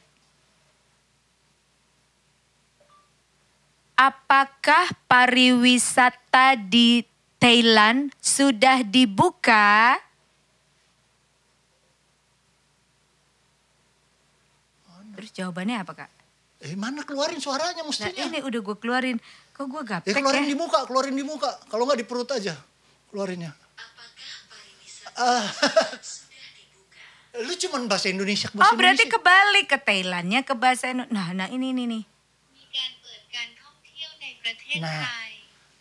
[3.96, 7.02] Apakah pariwisata di
[7.40, 9.96] Thailand sudah dibuka?
[15.35, 16.09] jawabannya apa kak?
[16.61, 18.21] Eh, mana keluarin suaranya Nah mestinya?
[18.23, 19.17] ini udah gue keluarin.
[19.51, 20.49] Kok gue ya gaptek keluarin ya?
[20.49, 21.51] di muka, keluarin di muka.
[21.67, 22.53] Kalau nggak di perut aja.
[23.09, 23.51] Keluarinnya.
[25.13, 25.43] Ah.
[27.33, 29.15] Lu cuman bahasa Indonesia ke bahasa Oh berarti Indonesia.
[29.17, 32.03] kebalik ke Thailandnya ke bahasa Indo- Nah, nah ini ini nih.
[32.55, 35.01] มีการเปิดการท่องเที่ยวในประเทศ Nah.
[35.03, 35.31] ไทย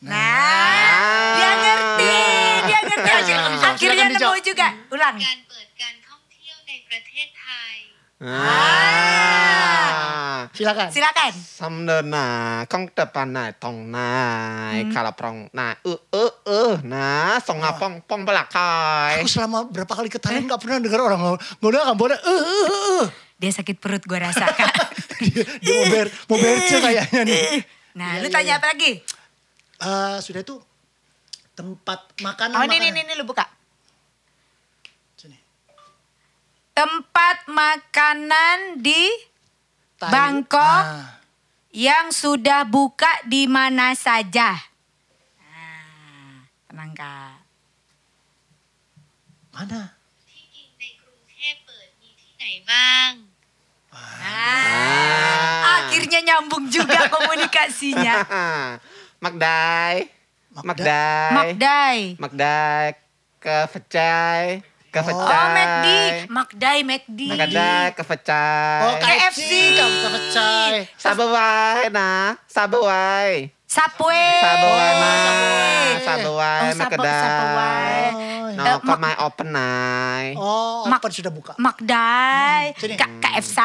[0.00, 2.14] Nah, dia ngerti,
[2.64, 3.10] dia ngerti.
[3.20, 4.46] Silakan dijawab, Akhirnya silakan nemu dijawab.
[4.48, 4.66] juga.
[4.94, 5.16] Ulang.
[5.20, 7.33] การเปิดการท่องเที่ยวในประเทศไทย
[8.25, 10.05] Ah.
[10.55, 10.89] Silakan.
[10.89, 11.33] Silakan.
[11.35, 12.25] Samdena
[12.65, 17.75] kong depan na tong nai kalau prong na e e e na song Oh.
[17.77, 19.21] pong pong belakai.
[19.21, 22.17] Aku selama berapa kali ke Thailand nggak pernah dengar orang kan boleh.
[22.17, 22.65] Eh, eh,
[23.03, 23.05] eh.
[23.35, 24.73] Dia sakit perut gue rasa kak.
[25.27, 27.61] dia, dia mau ber, mau berce kayaknya nih.
[27.95, 28.59] Nah, Iya, lu iya, tanya iya.
[28.59, 28.91] apa lagi?
[29.75, 30.55] Eh, sudah itu
[31.51, 32.55] tempat makanan.
[32.59, 33.43] Oh, ini, ini, ini, lu buka.
[35.19, 35.35] Sini
[36.75, 39.07] tempat makanan di
[39.95, 40.11] Thailand.
[40.11, 41.23] Bangkok ah.
[41.71, 44.59] yang sudah buka di mana saja?
[45.39, 47.39] Ah, tenang kak.
[49.55, 49.95] Mana?
[52.65, 53.29] Bang.
[53.93, 54.25] Ah.
[54.25, 55.69] ah.
[55.85, 58.25] Akhirnya nyambung juga komunikasinya.
[59.23, 60.09] Magdai.
[60.49, 60.65] Magdai.
[60.65, 61.31] Magdai.
[61.31, 61.97] Magdai.
[62.17, 62.85] Magdai.
[63.37, 65.51] Ke Vecai ke Oh.
[65.51, 65.87] McD.
[66.31, 67.19] Makdai, McD.
[67.27, 68.79] Makadai ke Vecai.
[68.81, 69.51] Oh, KFC.
[69.75, 70.71] Kamu kepecai.
[70.95, 73.51] Sabawai na, sabawai.
[73.65, 74.39] Subway.
[74.39, 75.89] Sabawai na, Subway.
[75.99, 76.71] sabawai, Oh.
[76.71, 78.03] Subway.
[78.07, 80.25] Oh, No, Eh, mak- main open nai.
[80.33, 81.59] Oh, Mak- open sudah buka.
[81.59, 82.71] Makdai.
[82.71, 82.95] Hmm.
[82.95, 83.59] K- KFC.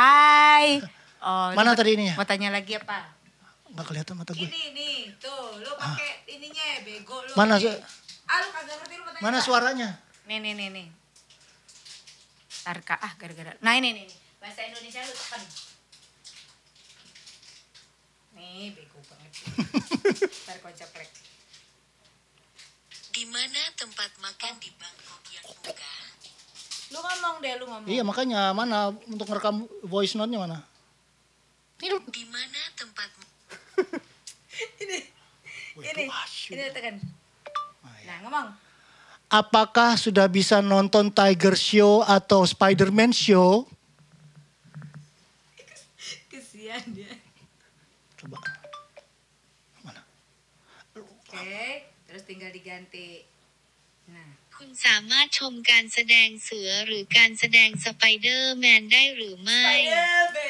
[1.20, 2.18] Oh, Mana tadi ininya?
[2.18, 3.06] Mau tanya lagi apa?
[3.70, 4.42] Nggak kelihatan mata gue.
[4.42, 7.30] Ini nih, tuh, lu pakai ininya bego lu.
[7.38, 7.70] Mana su-
[8.26, 9.88] Ah, lu kagak ngerti lu mau tanya Mana suaranya?
[10.26, 10.86] Nih, nih, nih, nih.
[12.60, 13.56] Tarka, ah gara-gara.
[13.60, 14.06] Nah ini nih.
[14.36, 15.42] Bahasa Indonesia lu tekan.
[18.36, 19.32] Nih, bego banget.
[20.44, 21.08] Ntar konceplek.
[23.10, 25.98] Di mana tempat makan di Bangkok yang megah?
[26.90, 27.88] Lu ngomong deh, lu ngomong.
[27.88, 30.58] Iya makanya mana untuk ngerekam voice note-nya mana?
[31.80, 33.08] Ini lu- Di mana tempat
[34.84, 34.98] ini,
[35.80, 36.52] ini, asyik.
[36.52, 36.96] ini tekan.
[37.80, 38.06] Ah, iya.
[38.06, 38.48] Nah, ngomong
[39.29, 43.65] Apakah sudah bisa nonton Tiger Show atau Spider-Man Show?
[46.29, 47.09] Kesian dia.
[48.21, 48.37] Coba.
[50.95, 51.57] Oke,
[52.05, 53.25] terus tinggal diganti.
[54.13, 59.65] Nah, คุณสามารถชมการแสดงเสือหรือการแสดงสไปเดอร์แมนได้หรือไม่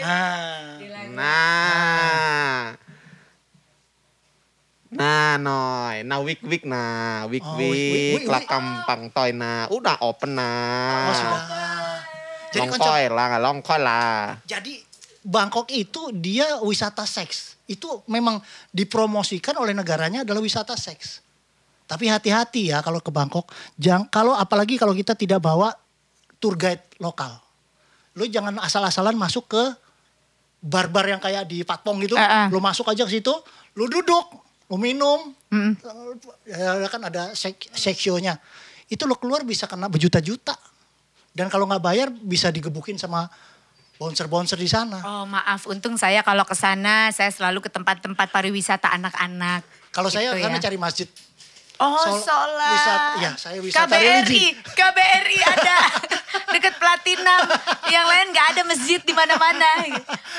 [0.04, 0.78] Ah.
[1.10, 1.20] Nah.
[1.20, 2.60] Nah,
[4.95, 5.97] noy.
[6.03, 7.59] Nah, wik wik nah, wik Oh,
[8.27, 8.51] lah wik.
[8.51, 11.07] kampang toy nah, udah open nah.
[11.07, 11.43] Oh sudah.
[12.51, 14.35] Jadi long konsep, koi lah, long koi lah.
[14.43, 14.75] jadi
[15.21, 17.61] Bangkok itu dia wisata seks.
[17.69, 18.41] Itu memang
[18.75, 21.23] dipromosikan oleh negaranya adalah wisata seks.
[21.87, 23.53] Tapi hati-hati ya kalau ke Bangkok.
[23.77, 25.71] Jangan kalau apalagi kalau kita tidak bawa
[26.41, 27.37] tour guide lokal.
[28.17, 29.63] Lu jangan asal-asalan masuk ke
[30.65, 32.17] bar-bar yang kayak di Patpong gitu.
[32.17, 32.47] Eh, eh.
[32.49, 33.33] Lu masuk aja ke situ,
[33.77, 34.25] lu duduk,
[34.71, 35.35] lu minum.
[35.51, 35.75] Mm.
[36.47, 38.39] Ya, kan ada sek seksionya.
[38.87, 40.55] Itu lo keluar bisa kena berjuta-juta.
[41.35, 43.27] Dan kalau nggak bayar bisa digebukin sama
[43.99, 45.03] bouncer-bouncer di sana.
[45.03, 49.67] Oh maaf, untung saya kalau ke sana saya selalu ke tempat-tempat pariwisata anak-anak.
[49.91, 50.65] Kalau saya Gitu karena ya.
[50.71, 51.09] cari masjid.
[51.81, 52.73] Oh Sol- sholat.
[52.77, 54.47] wisata- ya, saya wisata KBRI, religi.
[54.53, 55.77] KBRI ada
[56.55, 57.43] deket Platinum.
[57.89, 59.69] Yang lain nggak ada masjid di mana-mana.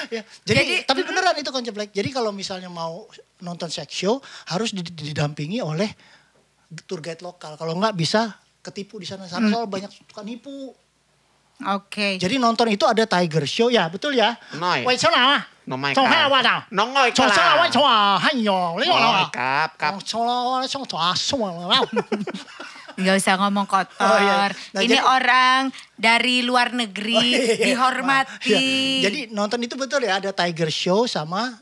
[0.10, 1.90] Ya, jadi, Jadi- tapi beneran itu konsep like.
[1.90, 3.06] Jadi kalau misalnya mau
[3.40, 5.88] nonton sex show harus did- didampingi oleh
[6.84, 7.54] tour guide lokal.
[7.54, 9.26] Kalau nggak bisa ketipu di sana.
[9.26, 9.54] Sana Hmm.
[9.56, 10.74] soal banyak suka nipu.
[11.62, 12.18] Oke.
[12.18, 14.34] Jadi nonton itu ada tiger show ya, betul ya?
[14.58, 14.82] Noi.
[14.82, 15.46] Wait, sana.
[15.72, 16.28] No mai Chong hai ka.
[16.28, 16.56] wa da.
[16.70, 17.72] No ngoi ka Chong sana wa lah.
[17.72, 19.32] chong ah, hai yo, li yo Ngoi la.
[19.32, 19.92] kap, kap.
[20.04, 21.80] Chong chong la, chong tua, chong la.
[22.92, 24.04] Nggak usah ngomong kotor.
[24.04, 24.52] Oh, iya.
[24.76, 25.62] Nah, Ini jadi- orang
[25.96, 27.56] dari luar negeri Oh, iya.
[27.72, 28.52] dihormati.
[28.52, 29.08] Iya.
[29.08, 31.56] Jadi nonton itu betul ya ada Tiger Show sama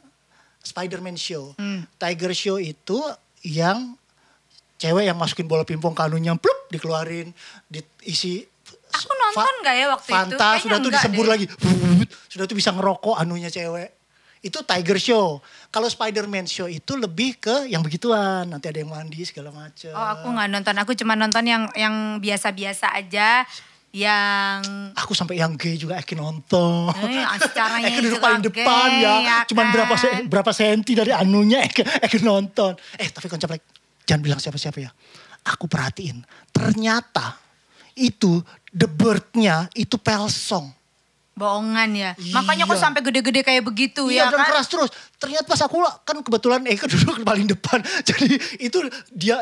[0.59, 1.53] Spider-Man Show.
[1.55, 1.85] Hmm.
[1.95, 2.97] Tiger Show itu
[3.45, 3.93] yang
[4.75, 7.29] cewek yang masukin bola pingpong ke anunya plup dikeluarin
[7.67, 8.41] diisi
[8.89, 10.15] Aku nonton nggak ya waktu itu?
[10.33, 11.31] Fanta sudah tuh disembur deh.
[11.31, 11.45] lagi.
[12.25, 13.98] Sudah tuh bisa ngerokok anunya cewek.
[14.39, 15.43] Itu Tiger Show.
[15.67, 18.47] Kalau Spider-Man Show itu lebih ke yang begituan.
[18.47, 19.91] Nanti ada yang mandi segala macam.
[19.91, 23.43] Oh aku nggak nonton, aku cuma nonton yang yang biasa-biasa aja.
[23.89, 26.93] Yang Aku sampai yang gay juga Eki nonton.
[26.93, 29.13] Eh, acaranya Eki duduk paling gay, depan ya.
[29.17, 29.73] ya Cuman kan?
[29.73, 32.77] berapa se- berapa senti dari anunya Eki, Eki nonton.
[33.01, 33.65] Eh tapi konsep like,
[34.05, 34.93] jangan bilang siapa-siapa ya.
[35.41, 36.21] Aku perhatiin.
[36.53, 37.41] Ternyata
[37.97, 40.69] itu the bird-nya itu pelsong.
[41.39, 42.11] Bohongan ya.
[42.19, 42.35] Iya.
[42.35, 44.47] Makanya kok sampai gede-gede kayak begitu Iya ya dan kan?
[44.51, 44.91] keras terus.
[45.15, 47.79] Ternyata pas aku kan kebetulan Eka duduk paling depan.
[48.07, 48.77] Jadi itu
[49.15, 49.39] dia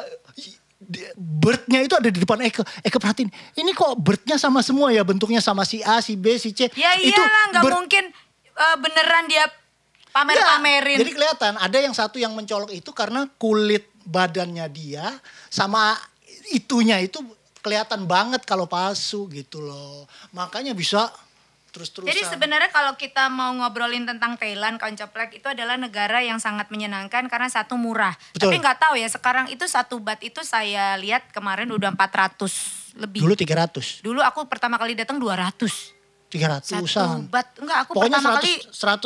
[1.18, 2.62] birdnya itu ada di depan Eka.
[2.86, 6.54] Eka perhatiin, ini kok birdnya sama semua ya bentuknya sama si A, si B, si
[6.54, 6.70] C.
[6.78, 8.04] Ya itu iyalah nggak bird- mungkin
[8.54, 9.50] eh, beneran dia
[10.14, 10.98] pamer-pamerin.
[10.98, 15.06] Ya, jadi kelihatan ada yang satu yang mencolok itu karena kulit badannya dia
[15.50, 15.98] sama
[16.54, 17.20] itunya itu
[17.60, 20.08] kelihatan banget kalau palsu gitu loh.
[20.32, 21.12] Makanya bisa
[21.78, 22.10] terus-terusan.
[22.10, 27.30] Jadi sebenarnya kalau kita mau ngobrolin tentang Thailand, Koncoplek itu adalah negara yang sangat menyenangkan
[27.30, 28.18] karena satu murah.
[28.34, 28.50] Betul.
[28.50, 33.22] Tapi nggak tahu ya sekarang itu satu bat itu saya lihat kemarin udah 400 lebih.
[33.22, 35.94] dulu 300, Dulu aku pertama kali datang 200.
[36.28, 36.84] 300-an.
[36.84, 37.48] Satu bat.
[37.56, 38.54] Enggak, aku Pokoknya pertama 100, kali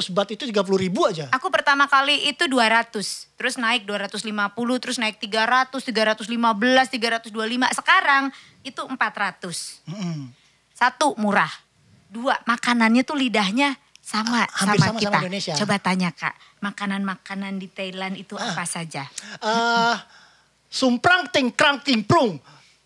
[0.09, 1.25] 100 bat itu 30 ribu aja.
[1.29, 6.25] Aku pertama kali itu 200, terus naik 250, terus naik 300, 315,
[6.89, 7.77] 325.
[7.77, 8.33] Sekarang
[8.65, 9.85] itu 400.
[9.85, 10.33] Mm-mm.
[10.73, 11.51] Satu murah.
[12.11, 13.71] Dua makanannya tuh lidahnya
[14.03, 15.17] sama Ah, hampir sama sama sama kita.
[15.23, 15.53] Indonesia.
[15.55, 18.51] Coba tanya Kak, makanan-makanan di Thailand itu Ah.
[18.51, 19.07] apa saja?
[19.39, 19.95] Eh,
[20.67, 22.35] sumprang ting krang ting prung.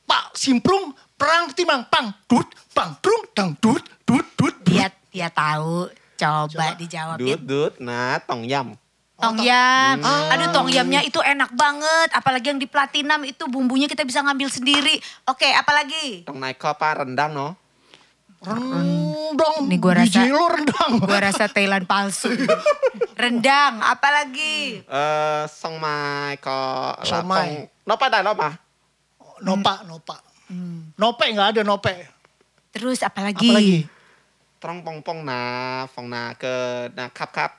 [0.06, 4.54] Pak simprung perang timang pang dut pang prung dang dut dut dut.
[4.62, 5.90] Dia dia tahu.
[6.16, 6.66] Coba, Coba.
[6.78, 7.18] dijawab.
[7.18, 8.78] Dut dut nah tong yam.
[9.18, 10.06] Tong yam.
[10.06, 10.38] Ah.
[10.38, 12.14] Aduh tong yamnya itu enak banget.
[12.14, 15.02] Apalagi yang di platinum itu bumbunya kita bisa ngambil sendiri.
[15.26, 16.22] Oke apalagi?
[16.22, 17.58] Tong naik apa rendang no?
[18.42, 19.66] Rendang.
[19.66, 20.92] Nih gua rasa- Biji lo rendang.
[21.00, 22.30] Gua rasa Thailand palsu.
[23.14, 24.82] Rendang, apalagi?
[24.82, 26.52] Eh, song mai ko
[27.02, 27.66] Somai.
[27.84, 28.50] Nopa dah nopa.
[29.40, 30.16] Nopa, nopa.
[30.46, 30.94] Hmm.
[30.96, 31.90] Nope nggak ada nope.
[32.70, 33.50] Terus apalagi?
[33.50, 33.80] Apalagi?
[34.58, 35.38] Trong pong pong na,
[35.88, 36.50] pong na ke
[36.92, 37.52] na kap kap.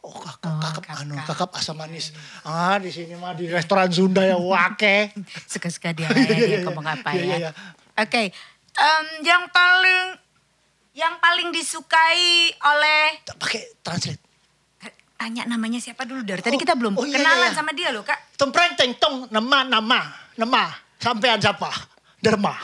[0.00, 1.00] Oh kakap, Oh, kakap, kakap.
[1.02, 2.12] anu, kakap asam manis.
[2.40, 5.12] Ah di sini mah di restoran Sunda ya wake.
[5.52, 7.36] Suka-suka dia, dia ngomong apa Iya, iya, ya.
[7.38, 7.50] iya.
[7.94, 8.32] Oke,
[8.80, 10.16] em, yang paling
[10.90, 14.22] yang paling disukai oleh Pakai translate.
[15.14, 17.56] tanya namanya siapa dulu dari tadi Oh, kita belum oh iya, kenalan iya, iya.
[17.56, 18.18] sama dia loh kak.
[18.34, 20.00] Tempreng teng tong nama nama
[20.34, 20.62] nama
[20.96, 21.68] sampean siapa?
[22.18, 22.56] Derma.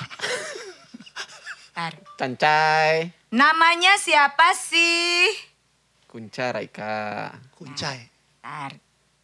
[1.72, 1.92] Tar.
[2.16, 3.12] Cancai.
[3.28, 5.28] Namanya siapa sih?
[6.08, 7.28] Kunca Raika.
[7.52, 8.08] Kuncai.
[8.40, 8.72] Tar.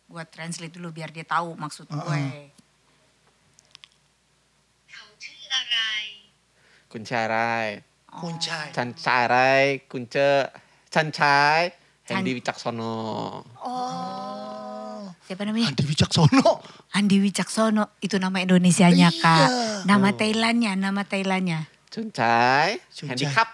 [0.05, 2.53] Gua translate dulu biar dia tahu maksud Uh-uh.
[6.92, 6.92] gue.
[6.92, 7.68] เขาชื่ออะไร Kunca Rai.
[8.22, 8.68] Kuncai.
[8.78, 9.66] Cancai Rai.
[9.92, 10.30] Kunca.
[10.94, 11.62] Cancai.
[12.08, 12.96] Hendy Wicaksono.
[13.68, 15.04] Oh.
[15.28, 15.68] Siapa namanya?
[15.76, 16.64] Andi Wicaksono.
[16.96, 17.84] Andi Wicaksono.
[18.00, 19.22] Itu nama Indonesianya Iya.
[19.22, 19.48] kak.
[19.92, 20.16] Nama Oh.
[20.16, 21.68] Thailandnya, nama Thailandnya.
[21.92, 22.80] Cuncai.
[22.96, 23.12] Cuncai.
[23.12, 23.50] Handicap.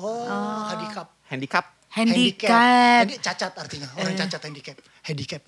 [0.00, 1.06] Oh, handicap.
[1.28, 1.64] Handicap.
[1.92, 3.04] Handicap.
[3.04, 3.88] Handi- cacat artinya.
[4.00, 4.18] Orang Eh.
[4.24, 4.76] cacat handicap.
[5.04, 5.42] Handicap.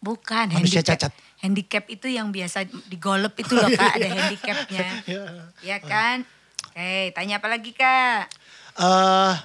[0.00, 1.10] Bukan Manusia handicap.
[1.10, 1.12] cacat.
[1.43, 3.99] handicap itu yang biasa digolep itu loh oh, iya, kak iya.
[3.99, 4.87] ada handicapnya.
[5.11, 5.23] Ya,
[5.59, 6.23] ya kan?
[6.71, 8.31] Oke okay, tanya apa lagi kak?
[8.79, 9.35] Uh,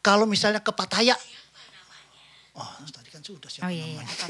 [0.00, 1.14] kalau misalnya ke Pattaya.
[2.56, 4.02] Oh tadi kan sudah siapa oh, iya, namanya?
[4.02, 4.26] iya,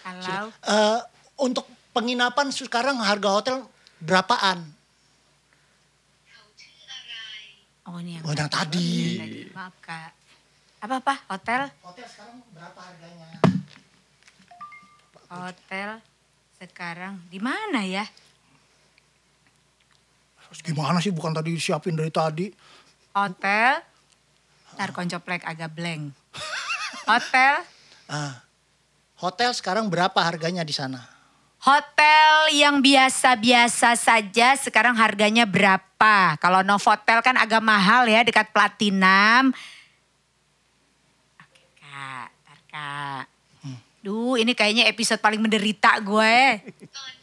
[0.06, 1.00] kalau uh,
[1.42, 3.56] untuk penginapan sekarang harga hotel
[3.98, 4.62] berapaan?
[7.88, 9.16] Oh ini yang, oh, yang tadi.
[9.16, 9.40] tadi.
[9.48, 10.12] Oh, Maaf kak.
[10.78, 11.72] Apa-apa hotel?
[11.82, 13.57] Hotel sekarang berapa harganya?
[15.28, 16.00] Hotel
[16.56, 18.08] sekarang di mana ya?
[20.48, 22.48] Terus Gimana sih bukan tadi siapin dari tadi?
[23.12, 23.84] Hotel.
[24.72, 26.16] Ntar koncoplek agak blank.
[27.12, 27.60] Hotel.
[28.08, 28.40] Ah,
[29.20, 31.04] hotel sekarang berapa harganya di sana?
[31.60, 36.40] Hotel yang biasa-biasa saja sekarang harganya berapa?
[36.40, 39.52] Kalau Novotel kan agak mahal ya dekat Platinum.
[41.36, 43.37] Oke kak, ntar kak.
[44.08, 46.64] Duh ini kayaknya episode paling menderita gue.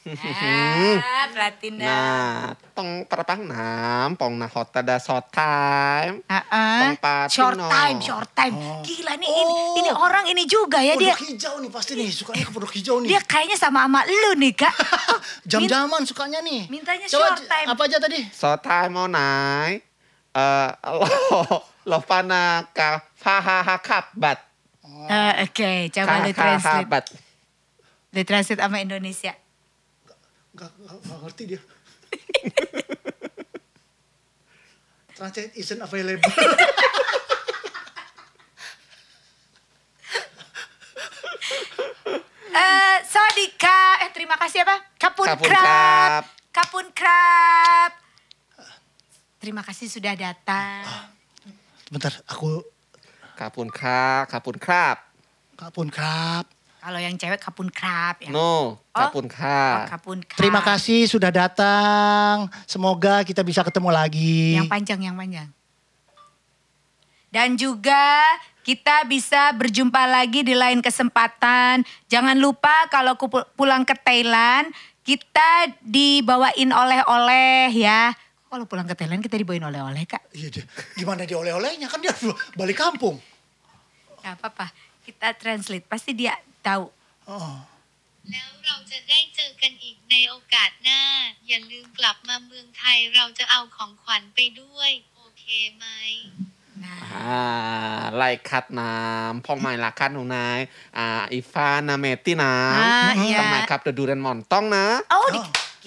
[0.00, 1.84] Ah, Platinum.
[1.84, 6.24] Nah, tong perapang nam, pong na hotel da short time.
[6.24, 6.80] Ah, ah.
[6.80, 7.36] Tong Patino.
[7.36, 8.54] Short time, short time.
[8.56, 8.80] Oh.
[8.80, 9.36] Gila nih Oh.
[9.36, 11.12] ini, ini orang ini juga ya dia.
[11.12, 13.12] Hijau nih pasti nih, sukanya ke pondok hijau nih.
[13.12, 14.72] Dia kayaknya sama sama lu nih kak.
[15.50, 16.64] Jam-jaman sukanya nih.
[16.72, 17.66] Mintanya Coba short time.
[17.68, 18.20] apa aja tadi?
[18.32, 19.84] Short time mau naik.
[20.30, 21.44] Eh, lo
[21.84, 24.38] lo pana ka fahaha kabat.
[25.12, 27.12] Eh, Oke, coba lu translate.
[28.16, 29.36] Lu translate sama Indonesia.
[30.54, 31.60] Gak, gak, gak ngerti dia.
[35.16, 36.32] Translate isn't available.
[42.50, 44.76] Eh, Sodika, eh terima kasih apa?
[44.98, 45.62] Kapun, Kapun Krab.
[45.62, 46.24] Krab.
[46.50, 47.92] Kapun Krab.
[49.40, 50.84] Terima kasih sudah datang.
[51.88, 52.60] Bentar, aku
[53.40, 55.00] Kapun kra, kapun krab.
[55.56, 56.44] kapun krab.
[56.80, 58.24] Kalau yang cewek Kapun Krab.
[58.24, 59.84] Yang, No, kapun oh, krab.
[59.92, 60.40] Kapun Krab.
[60.40, 62.48] Terima kasih sudah datang.
[62.64, 64.56] Semoga kita bisa ketemu lagi.
[64.56, 65.48] Yang panjang, yang panjang.
[67.30, 68.24] Dan juga
[68.64, 71.84] kita bisa berjumpa lagi di lain kesempatan.
[72.08, 74.72] Jangan lupa kalau aku pu- pulang ke Thailand,
[75.04, 78.10] kita dibawain oleh-oleh ya.
[78.50, 80.26] Kalau pulang ke Thailand kita dibawain oleh-oleh kak.
[80.34, 80.64] Iya deh.
[80.98, 82.10] Gimana dia oleh-olehnya kan dia
[82.58, 83.20] balik kampung.
[84.26, 84.74] Gak apa-apa,
[85.06, 85.86] kita translate.
[85.86, 86.34] Pasti dia
[86.64, 86.78] เต้า
[88.30, 91.00] แล้วเราจะได้เจอกันอีกในโอกาสหน้า
[91.48, 95.44] อย่าลืมกลับมาเมืองไทยเราจะเอาของขวัญไปด้วย โอเค
[95.76, 95.86] ไหม
[96.84, 97.44] นะอ่า
[98.16, 100.58] ไล่คัดน้ำพ่องไม้ลักคัดหนูนาย
[100.98, 102.52] อ่าอีฟานาเมตินะ
[103.38, 105.40] ทำไมครับเดอะดูเรนมอนต้องนะโอ้ดิ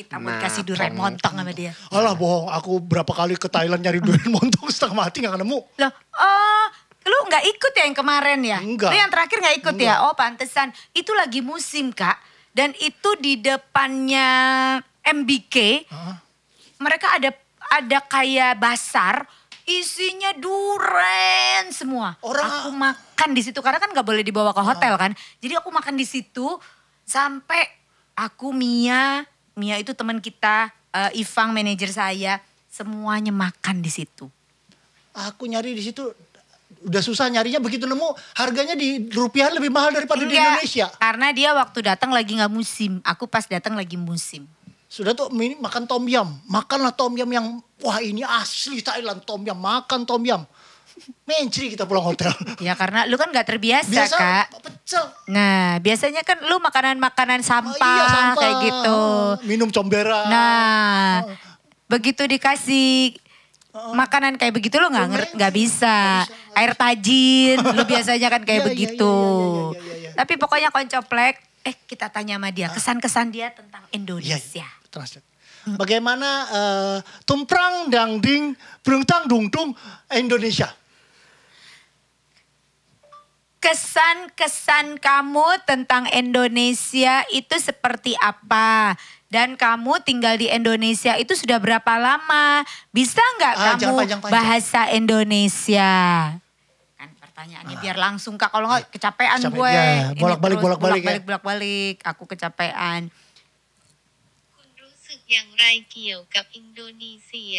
[0.10, 1.22] เรา mau Nah, kasih Doraemon Doraemon.
[1.22, 1.72] montong sama dia.
[1.94, 5.60] Alah bohong, aku berapa kali ke Thailand nyari durian montong setengah mati nggak nemu.
[7.04, 8.60] Lu nggak ikut ya yang kemarin ya?
[8.64, 8.92] Enggak.
[8.92, 10.08] Lu yang terakhir nggak ikut ya?
[10.08, 10.72] Oh, pantesan.
[10.96, 12.16] Itu lagi musim, Kak.
[12.54, 14.30] Dan itu di depannya
[15.04, 16.22] MBK, Hah?
[16.80, 17.34] mereka ada
[17.74, 19.26] ada kayak basar,
[19.66, 22.14] isinya duren semua.
[22.22, 25.12] Orang- aku makan di situ karena kan nggak boleh dibawa ke hotel kan.
[25.42, 26.46] Jadi aku makan di situ
[27.04, 27.66] sampai
[28.14, 29.26] aku Mia,
[29.58, 32.38] Mia itu teman kita, eh, Ivang manajer saya,
[32.70, 34.30] semuanya makan di situ.
[35.14, 36.10] Aku nyari di situ
[36.84, 40.88] udah susah nyarinya begitu nemu harganya di rupiah lebih mahal daripada di Enggak, Indonesia.
[40.94, 43.00] Karena dia waktu datang lagi nggak musim.
[43.02, 44.44] Aku pas datang lagi musim.
[44.86, 47.46] Sudah tuh mini- makan tom yum, makanlah tom yum yang
[47.80, 50.44] wah ini asli Thailand tom yum, makan tom yum.
[51.26, 52.30] Mencri kita pulang hotel.
[52.62, 54.46] Ya karena lu kan nggak terbiasa Biasa kak.
[54.62, 55.02] pecel.
[55.28, 58.38] Nah biasanya kan lu makanan-makanan Oh, sampah, iya, sampah.
[58.38, 58.94] kayak gitu.
[58.94, 60.30] Oh, minum combera.
[60.30, 61.26] Nah
[61.86, 63.18] begitu dikasih
[63.74, 66.22] makanan kayak begitu lu nggak nger- nggak bisa.
[66.54, 69.10] Air tajin, lu biasanya kan kayak Iya, iya, begitu.
[69.10, 70.10] iya, iya, iya, iya, iya.
[70.14, 74.38] Tapi pokoknya koncoplek, eh kita tanya sama dia kesan-kesan dia tentang Iya, Indonesia.
[74.62, 75.26] iya, translate.
[75.66, 79.74] Bagaimana eh, tumprang dangding berungtang dungdung
[80.12, 80.70] Indonesia?
[83.58, 88.92] Kesan-kesan kamu tentang Indonesia itu seperti apa?
[89.34, 92.62] dan kamu tinggal di Indonesia itu sudah berapa lama?
[92.94, 94.30] Bisa nggak ah, kamu panjang, panjang.
[94.30, 95.94] bahasa Indonesia?
[96.94, 97.82] Kan pertanyaannya ah.
[97.82, 99.74] biar langsung kak, kalau nggak kecapean, capek, gue.
[99.74, 101.26] Ya, bolak-balik, bolak-balik, bolak-balik, ya.
[101.26, 103.10] bolak-balik, aku kecapean.
[105.34, 107.58] อย่างไรเกี่ยวกับอินโดนีเซีย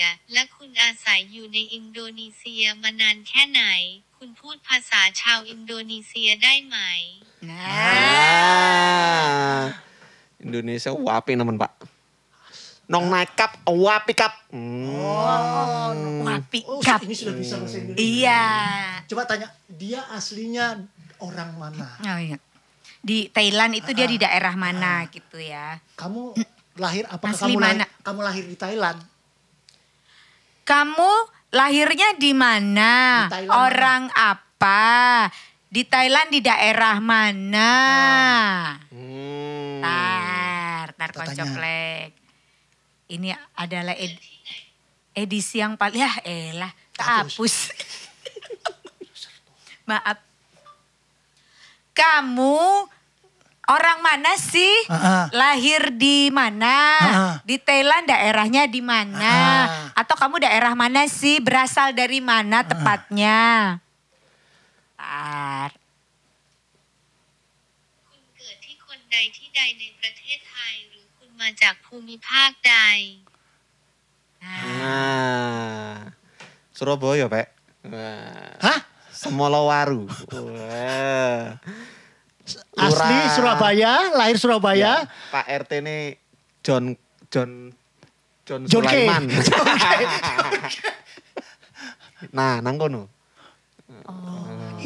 [10.44, 11.72] Indonesia wapi nemen pak.
[12.84, 14.44] Nong naik kap, wapi kap.
[14.52, 16.20] Hmm.
[16.20, 17.00] wapi Oh, kap.
[17.00, 18.04] ini sudah bisa bahasa Indonesia.
[18.04, 18.44] Iya.
[19.08, 20.84] Coba tanya, dia aslinya
[21.18, 21.88] orang mana?
[22.04, 22.36] Oh, iya.
[23.00, 24.12] Di Thailand itu dia Ah.
[24.12, 25.80] di daerah mana gitu ya.
[25.96, 26.36] Kamu
[26.76, 27.84] lahir apakah Asli kamu lahir, mana?
[28.04, 28.98] kamu lahir di Thailand?
[30.64, 31.10] Kamu
[31.52, 32.92] lahirnya di mana?
[33.28, 35.28] Di Thailand Orang apa?
[35.68, 37.72] Di Thailand di daerah mana?
[38.88, 39.80] Hmm.
[39.80, 40.33] Tar,
[40.93, 41.25] tar Kita tanya.
[41.25, 42.09] koncoplek.
[43.09, 44.21] Ini adalah ed-
[45.13, 47.55] edisi yang paling ya elah, kehapus.
[49.83, 50.17] Maaf.
[51.91, 52.85] Kamu
[53.65, 54.71] orang mana sih?
[54.87, 55.25] Ah, ah.
[55.33, 56.77] Lahir di mana?
[57.01, 57.33] Ah, ah.
[57.43, 59.33] Di Thailand daerahnya di mana?
[59.65, 59.65] Ah,
[59.97, 61.41] Atau kamu daerah mana sih?
[61.41, 63.39] Berasal dari mana tepatnya?
[64.95, 65.73] Tar.
[68.07, 70.42] คุณเกิดที่คนใดที่ใดในประเทศไทย หรือคุณ
[71.43, 72.75] มาจากภูมิภาคใด
[74.39, 76.15] Nah.
[76.71, 77.47] Surabaya, Pak.
[77.91, 78.55] Wah.
[78.63, 78.79] Hah?
[79.11, 80.07] Semolowaru.
[80.31, 81.59] Wah.
[82.79, 83.35] Asli Lurah.
[83.35, 85.03] Surabaya, lahir Surabaya.
[85.05, 86.15] Ya, Pak RT ini
[86.63, 86.95] John
[87.27, 87.75] John
[88.47, 89.05] John, John K.
[89.05, 89.23] Sulaiman.
[92.33, 93.05] nah, nang kono.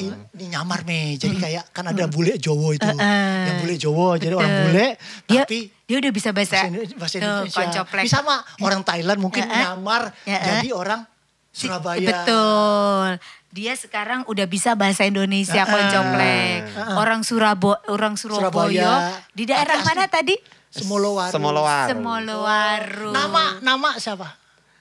[0.00, 2.96] Ini nyamar me, jadi kayak kan ada bule Jowo itu, Hmm.
[2.96, 4.86] Eh, yang bule Jowo, jadi orang bule,
[5.24, 7.58] Dia, tapi dia udah bisa bahasa, bahasa, Indo- bahasa Tuh, Indonesia.
[7.58, 8.04] koncoplek.
[8.04, 9.62] Bisa sama orang Thailand mungkin Eh, eh.
[9.64, 10.40] nyamar Eh, eh.
[10.56, 11.00] jadi orang
[11.48, 12.06] Surabaya.
[12.06, 13.08] Betul.
[13.50, 16.60] Dia sekarang udah bisa bahasa Indonesia Ah, koncoplek.
[16.70, 16.96] ah, ah.
[16.96, 18.46] Orang Surabo orang Surabaya.
[18.46, 18.92] Surabaya.
[19.32, 20.36] Di daerah mana tadi?
[20.68, 21.32] Semolowaru.
[21.32, 21.88] Semolowaru.
[21.90, 23.10] Semolowaru.
[23.10, 24.36] Nama nama siapa?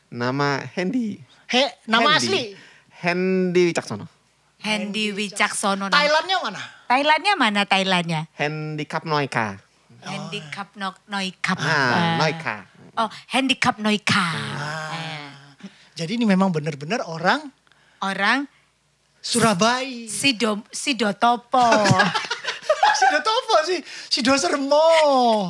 [0.08, 1.18] Nama Hendy.
[1.48, 2.28] He, nama Hendy.
[2.28, 2.44] asli.
[2.98, 4.06] Hendy Wicaksono.
[4.62, 5.88] Hendy Wicaksono.
[5.90, 6.62] Thailandnya mana?
[6.88, 8.22] Thailandnya mana Thailandnya?
[8.36, 9.58] Handicap Noika.
[10.08, 11.58] Handicap no, Noikap.
[11.60, 12.16] Ah, Ah.
[12.22, 12.56] Noika.
[12.98, 14.28] Oh, handicap Noika.
[14.34, 14.94] Ah.
[14.96, 15.30] Eh,
[15.98, 17.42] Jadi ini memang benar-benar orang
[17.98, 18.46] Orang
[19.22, 20.06] Surabaya.
[20.08, 21.66] Sido Sidotopo.
[22.98, 25.46] Sido Topo sih, Sido Sermo.